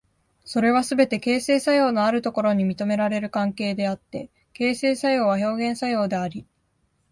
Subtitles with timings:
[0.45, 6.43] それはすべて形成作用のあるところに認められる関係であって、形成作用は表現作用であり、